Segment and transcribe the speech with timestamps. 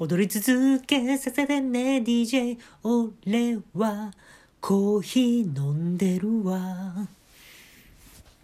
[0.00, 4.12] 踊り続けさせてね DJ 俺は
[4.60, 7.08] コーヒー飲んでるわ。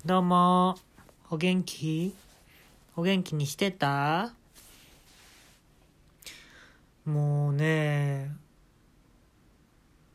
[0.04, 0.77] どうも
[1.30, 2.12] お元気？
[2.96, 4.32] お元気にしてた？
[7.04, 8.32] もうね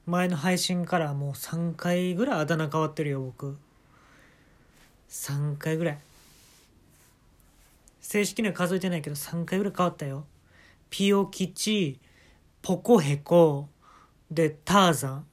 [0.07, 3.57] 前の配信からもう3回ぐらいあだ名変わってるよ僕。
[5.09, 5.97] 3回ぐらい。
[8.01, 10.25] 正式には数えてないけど3回ぐらい変わったよ。
[10.89, 11.99] ピオ吉
[12.61, 13.69] ポコヘコ
[14.29, 15.25] でターザン。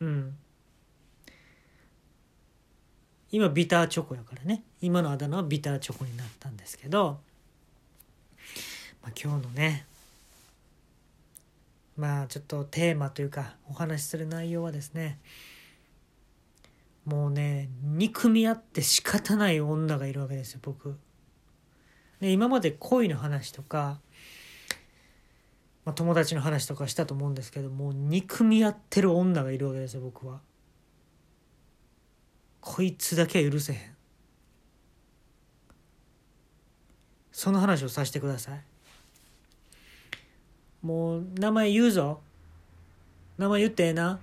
[0.00, 0.36] うん。
[3.30, 4.62] 今ビターチョコやからね。
[4.80, 7.20] 今のあだ名はビターチョコになったんですけど、
[9.02, 9.86] まあ、今日のね
[11.96, 15.18] まあちょっとテーマというかお話しする内容はですね
[17.04, 20.96] もうね憎み合って仕方ない女がいるわけですよ僕。
[22.20, 24.00] で今まで恋の話とか、
[25.84, 30.40] まあ、友達の話とかしたと思うんですけどもう憎み合ってる女がいるわけですよ僕は。
[32.60, 33.80] こいつだけは許せへん。
[37.32, 38.60] その話をさせてください。
[40.82, 42.20] もう名前言うぞ。
[43.38, 44.18] 名前言ってええな。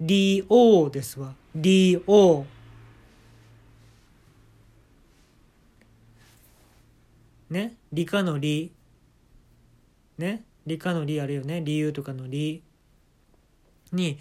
[0.00, 1.34] リオですわ。
[1.54, 2.44] リオ。
[7.50, 8.72] ね理科の理。
[10.18, 11.60] ね理科の理あるよね。
[11.62, 12.62] 理由とかの理。
[13.92, 14.18] に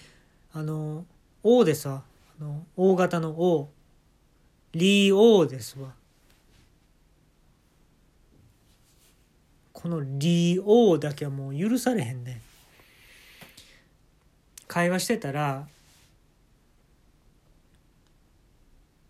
[0.52, 1.06] あの
[1.44, 2.04] 「O」ですわ
[2.40, 3.70] あの大型の「O」
[4.74, 5.94] 「リオ」ですわ。
[9.74, 12.42] この「リオ」だけはもう許されへんね
[14.68, 15.68] 会話してたら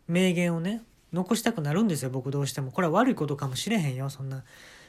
[0.08, 2.72] 名言をね残したくなるんですよ僕どうしても。
[2.72, 4.10] これは悪いことかもしれへんよ。
[4.10, 4.44] そんな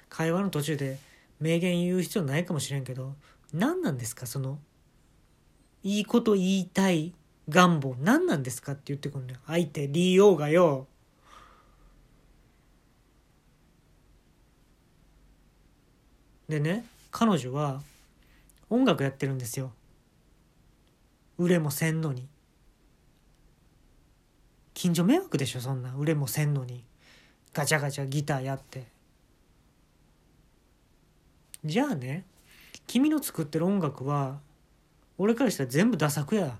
[0.08, 0.98] 会話の途中で
[1.40, 3.14] 名言言う必要ないかもしれんけど。
[3.52, 4.58] 何なんですかその
[5.82, 7.14] いいこと言いたい
[7.48, 7.97] 願望。
[8.00, 9.41] 何なんですかって言ってくるんだよ。
[9.47, 10.86] 相手利用がよ。
[16.48, 17.81] でね彼女は
[18.69, 19.72] 音楽やってるんですよ。
[21.38, 22.28] 売れもせんのに。
[24.80, 25.94] 近所迷惑でしょそんな。
[25.94, 26.82] 売れもせんのに。
[27.52, 28.86] ガチャガチャギターやって。
[31.62, 32.24] じゃあね
[32.86, 34.40] 君の作ってる音楽は
[35.19, 36.56] 俺からしたら全部ダサくや。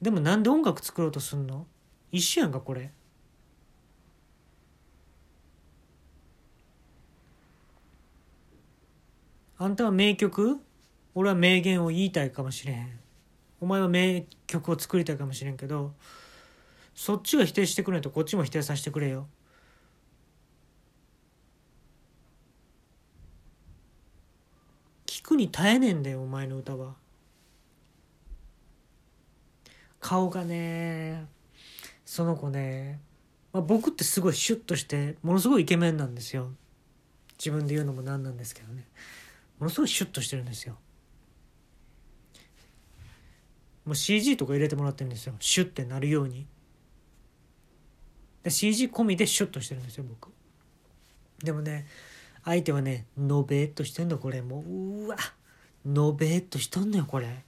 [0.00, 1.66] でもなんで音楽作ろうとすんの？
[2.12, 2.92] 一緒やんかこれ。
[9.58, 10.60] あんたは名曲？
[11.16, 13.00] 俺は名言を言いたいかもしれへん。
[13.60, 15.92] お前は名曲を作りたいかもしれんけど
[16.94, 19.26] そっちが否定してくれんとこっちも否定させてくれよ。
[25.06, 26.94] 聞くに耐えねえんだよお前の歌は。
[30.00, 31.26] 顔がね
[32.04, 33.00] その子ね、
[33.52, 36.50] まあ、僕ってすごいシュッとしてものすごいイケメンなんですよ。
[37.38, 38.86] 自分で言うのもなんなんですけどね。
[39.58, 40.76] ものすごいシュッとしてるんですよ。
[43.90, 45.34] もう CG とか入れてもらってるんですよ。
[45.40, 46.46] シュッてなるように。
[48.44, 50.30] で CG 込みでシュッとしてるんですよ僕。
[51.42, 51.88] でもね
[52.44, 54.42] 相手はねのべっとしてんのこれ。
[54.42, 55.16] もううわ
[55.84, 57.42] のべっとしとんのよこれ。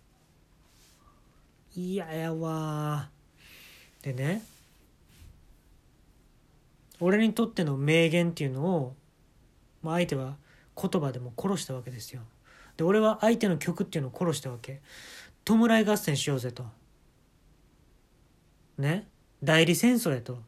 [1.77, 3.09] 嫌ややわ
[4.03, 4.43] でね
[6.99, 8.97] 俺にとっての名言っていうのを、
[9.81, 10.35] まあ、相手は
[10.77, 12.23] 言葉でも殺したわけですよ。
[12.77, 14.81] で俺は相手の曲っていうのを殺したわけ。
[15.45, 16.65] 弔い合戦しようぜと。
[18.79, 19.09] ね？
[19.43, 20.39] 代理戦争やと。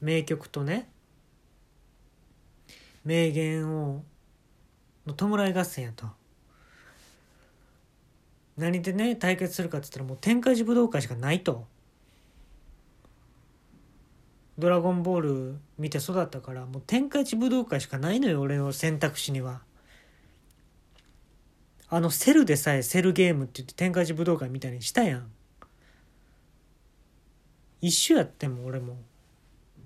[0.00, 0.88] 名曲とね。
[3.04, 4.02] 名言を
[5.06, 6.06] の弔い合戦やと。
[8.56, 11.66] 何でね対決するかって言ったらもう天下寺武道会しかないと。
[14.58, 19.60] ドラゴンボール見て育ったからもう天下一武道会しかないのよ俺の選択肢には。
[21.90, 25.30] あのセルでさえセルゲームって言って天下一武道会みたいにしたやん。
[27.80, 28.96] 一緒やっても俺も。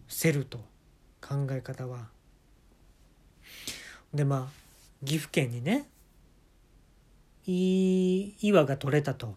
[0.09, 0.59] セルと
[1.21, 2.09] 考え方は。
[4.13, 5.87] でまあ岐阜県にね
[7.47, 9.35] いい岩が取れたと。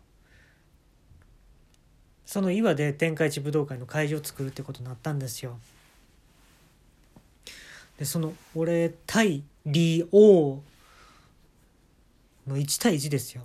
[2.26, 5.60] その岩で天下一武道会の会場を作るってことになったんですよ。
[7.98, 10.62] でその俺対李王
[12.48, 13.44] の1対1ですよ。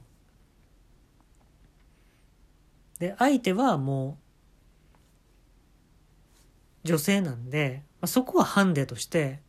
[2.99, 4.19] で相手はも
[6.85, 9.41] う女性なんで、まあ、そこはハンデとして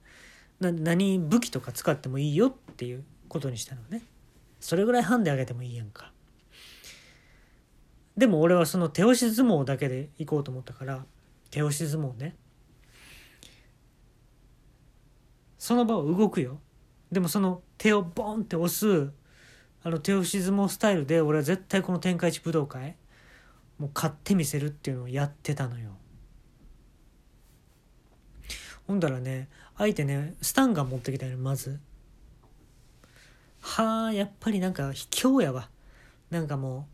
[0.59, 4.03] な何武器とか使ってもいいよっていうことにしたのね。
[4.59, 6.11] それぐらいハンデあげてもいいやんか。
[8.15, 11.05] でも俺はその手押し相撲だけで行こうと思ったから
[11.49, 12.35] 手押し相撲ね。
[15.57, 16.59] その場を動くよ。
[17.11, 19.11] でもその手をボンって押す
[19.83, 22.95] あの手押し相撲スタイルで俺は絶対この天下一武道会
[23.79, 25.89] もう勝ってみせるっていうのをやってたのよ。
[28.85, 31.79] ほんだらね相手ねスタンガン持ってきたよねまず。
[33.61, 35.69] はあやっぱりなんか卑怯やわ。
[36.29, 36.87] なんかも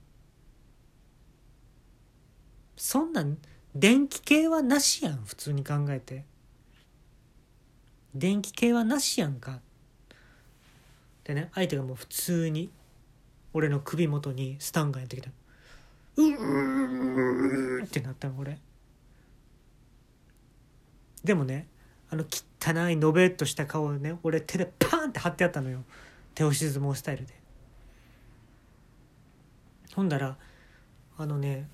[2.77, 3.37] うそんなん
[3.75, 6.23] 電気系はなしやん普通に考えて。
[8.15, 9.59] 電気系はなしやんか。
[11.25, 12.69] でね相手がもう普通に
[13.57, 15.31] 俺の首元にスタンガンやってきた。
[16.17, 18.59] うーってなったの俺。
[21.23, 21.67] でもね
[22.11, 25.83] あの汚いのべっとした顔をね俺手でパーンって貼ってあったのよ。
[26.35, 27.33] 手押し相撲スタイルで。
[29.95, 30.37] ほんだら
[31.17, 31.67] あのね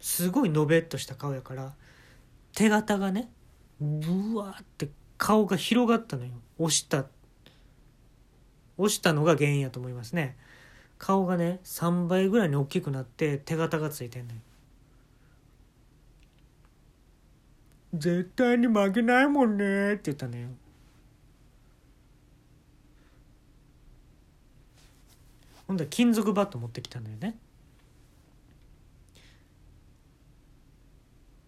[0.00, 1.72] すごいのべっとした顔やから
[2.54, 3.30] 手形がね
[3.80, 6.32] ブワーって顔が広がったのよ。
[6.58, 7.06] 押した。
[8.76, 10.36] 押したのが原因やと思いますね。
[11.02, 14.38] 顔がね3倍ぐらいに大きくなって手形がついてんのよ。
[17.94, 20.48] 絶対に負けないもんねって言ったのよ。
[25.66, 27.36] ほんで金属バット持ってきたんだよね。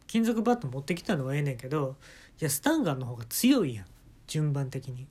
[0.08, 1.94] 金属バット持ってきたのはええねんけど
[2.40, 3.86] いやスタンガンの方が強いやん
[4.26, 5.06] 順番的に。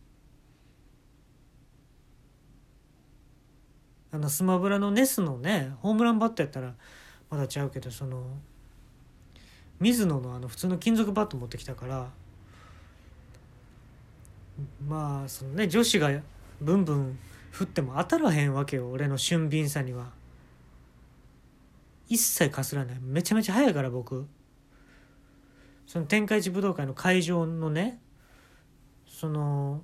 [4.14, 6.76] あのスマブラのネスのねホームランバットやったら
[7.32, 8.24] まだちゃうけどその
[9.80, 12.10] 水野のあの普通の金属バット持ってきたから
[14.88, 16.12] まあそのね女子が
[16.62, 17.18] ブンブン
[17.52, 20.12] 振っても当たらへんわけよ俺の俊敏さには。
[22.08, 22.98] 一切かすらない。
[23.02, 24.28] めちゃめちゃ速いから僕。
[25.88, 28.00] その天下一武道会の会場のね
[29.08, 29.82] その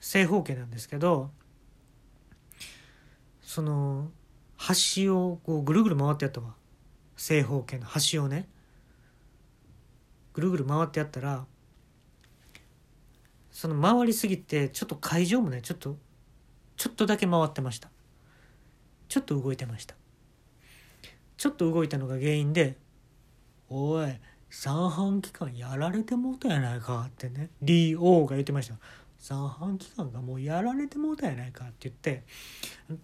[0.00, 1.30] 正方形なんですけど
[3.48, 4.10] その
[4.58, 6.54] 端をこうぐるぐる回ってやったわ。
[7.16, 8.46] 正方形の端をね。
[10.34, 11.46] ぐるぐる回ってやったら
[13.50, 15.96] その回りすぎてちょっと会場もねちょっと
[16.76, 17.88] ちょっとだけ回ってました。
[19.08, 19.94] ちょっと動いてました。
[21.38, 22.76] ちょっと動いたのが原因で
[23.70, 24.14] 「おい
[24.50, 28.74] 三半規管やられてもうたやないか」ってねリー・オーが言ってました。
[29.18, 32.22] 三半規管がもうやられてもうたやないかって言って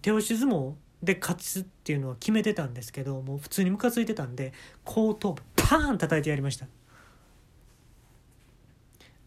[0.01, 0.73] 手押し相撲
[1.03, 4.53] で勝つっていうのは決めてたんですけどもう普通にムカついてたんで
[4.83, 6.67] 後頭部パーン叩いてやりました。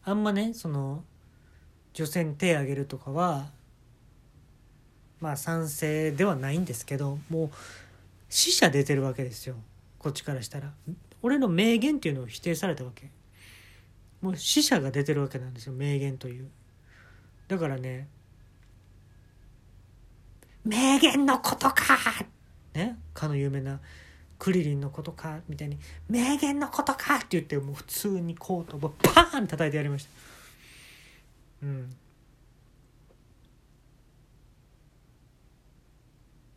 [0.04, 1.04] あんまねその
[1.92, 3.50] 女性に手あげるとかは
[5.20, 7.50] まあ賛成ではないんですけどもう
[8.30, 9.56] 死者出てるわけですよ。
[9.98, 10.72] こっちからしたら。
[11.20, 13.10] 俺の名言っていうのを否定されたわけ。
[14.20, 16.48] もう死者が出てるわけなんですよ名言という。
[17.48, 18.08] だからね
[20.64, 21.96] 名言のことか。
[22.74, 23.80] ねかの有名な
[24.38, 25.78] クリリンのことかみたいに
[26.08, 30.10] 名言のことかって言ってもう普通にコートをパーン叩いてやりました。
[31.62, 31.96] うん。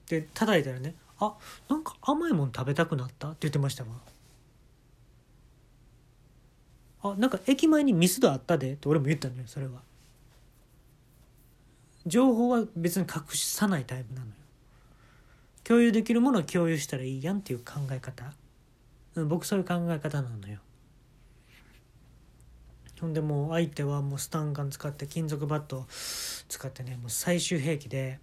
[0.09, 1.33] で叩いたらね「あ
[1.69, 3.89] なんか甘いもん食べたくなった?」って言ってましたわ。
[7.03, 9.81] あなんか駅前にミスドあったでって俺も言ったのよそれは
[12.05, 14.33] 情報は別に隠さないタイプなのよ。
[15.63, 18.33] 共有できるものを共有したらいいやんっていう考え方、
[19.27, 20.59] 僕そういう考え方なのよ。
[22.99, 28.19] ほんでもう相手はもうスタンガン使って金属バット使ってねもう最終兵器で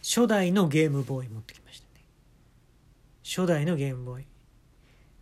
[0.00, 2.04] 初代のゲームボーイ持ってきましたね。
[3.24, 4.26] 初代のゲームボーイ。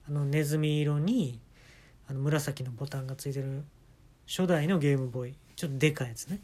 [0.07, 1.41] あのネズミ色に
[2.09, 3.65] あの紫のボタンがついてる
[4.27, 5.35] 初代のゲームボーイ。
[5.61, 6.41] ちょっとでかいやつね。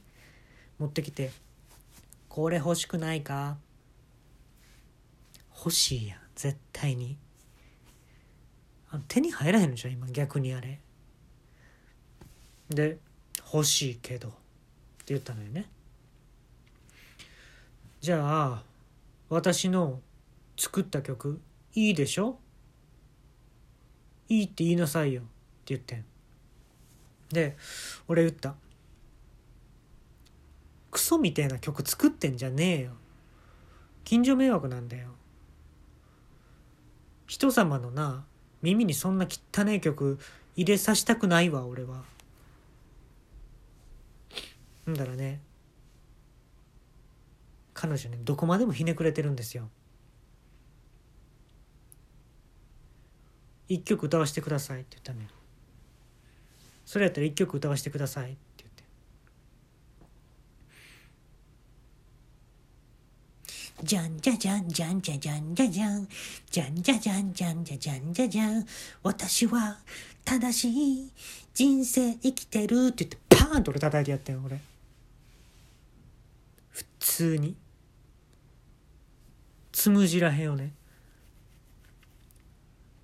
[0.79, 1.33] 持ってきて
[2.29, 3.57] 「これ欲しくないか?」
[5.57, 6.21] 欲しいやん。
[6.35, 7.17] 絶対に
[8.91, 10.81] あの手に入らへんのじゃ今逆にあれ。
[12.69, 12.99] で
[13.51, 14.39] 「欲しいけど」って
[15.15, 15.71] 言ったのよね
[18.03, 18.65] じゃあ
[19.31, 20.03] 私の
[20.59, 21.41] 作った曲
[21.73, 22.39] いいでしょ？
[24.29, 25.31] いいって言いなさいよって
[25.69, 26.05] 言ってん。
[27.31, 27.57] で
[28.09, 28.57] 俺言った。
[30.97, 32.93] クソみたいな曲作ってんじゃねえよ。
[34.05, 35.09] 近所迷惑なんだよ。
[37.27, 38.25] 人様のな
[38.63, 40.19] 耳にそんな汚い曲
[40.57, 42.03] 入れさしたくないわ俺は。
[44.89, 45.43] んだらね。
[47.75, 49.69] 彼女ねどこまでもひねくれてるんですよ。
[53.69, 55.29] 一曲歌わせてくださいって言ったのよ。
[56.87, 58.39] それやったら一曲歌わせてください
[63.87, 66.09] じゃんじゃじゃんじゃんじゃじゃんじゃじゃん
[66.51, 68.67] じゃんじゃじゃんじゃんじゃじゃんじゃじゃん
[69.05, 69.79] 私は
[70.25, 71.13] 正しい
[71.55, 74.59] 人生生きてるって言ってパーンと俺叩いてやったよ俺。
[76.71, 77.57] 普通に。
[79.71, 80.73] つむじらへんをね。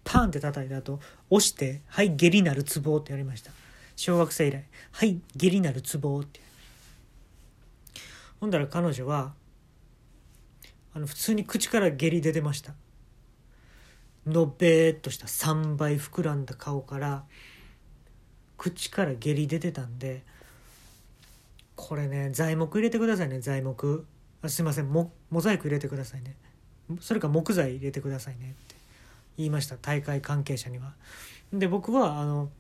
[0.02, 0.98] パーンって叩いた後
[1.30, 3.52] 押して「はい下痢なるツボ」ってやりました。
[3.94, 6.40] 小学生以来「はい下痢なるツボ」って。
[8.40, 9.32] ほんだら彼女は
[10.94, 12.75] あの普通に口から下痢出てました。
[14.26, 15.26] のべーっとした。
[15.26, 17.25] 3倍膨らんだ顔から
[18.56, 20.22] 口から下痢出てたんで
[21.75, 24.06] これね材木入れてくださいね材木。
[24.42, 24.92] あすいません。
[24.92, 26.37] モモザイク入れてくださいね。
[27.00, 28.76] それか木材入れてくださいねって。
[29.38, 30.92] 言いました大会関係者には。
[31.52, 32.50] で僕はあの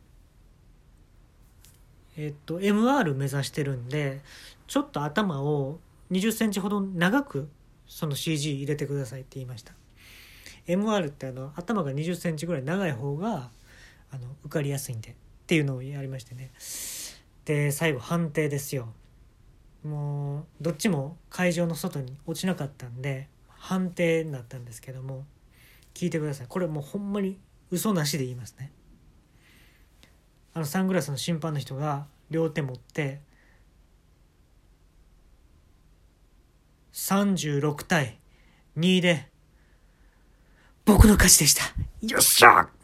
[2.16, 4.20] えっと MR 目指してるんで
[4.66, 5.78] ちょっと頭を
[6.10, 7.48] 2 0センチほど長く
[7.92, 9.74] その CG 入れてくださいって言いました。
[10.66, 13.50] MR ってあの頭が2 0センチぐらい長い方が
[14.10, 15.14] あの受かりやすいんでっ
[15.46, 16.52] ていうのをやりましてね。
[17.44, 18.94] で最後判定ですよ。
[19.84, 25.26] もうどっちも会場の外に落ちなかったんで判定になったんですけども
[25.92, 26.46] 聞いてください。
[26.48, 27.38] これもうほんまに
[27.70, 28.72] 嘘なしで言いますね。
[30.54, 33.20] あのサングラスの審判の人が両手持って
[36.92, 38.18] 36対
[38.78, 39.28] 2で
[40.84, 41.62] 僕の勝ちでした。
[42.06, 42.68] よっしゃ